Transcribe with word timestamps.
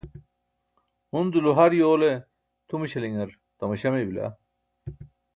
hunzulo 1.11 1.51
har 1.59 1.71
yoole 1.79 2.11
tʰumaśilaṅar 2.67 3.29
tamaśa 3.57 3.89
mey 3.93 4.05
bila 4.09 4.25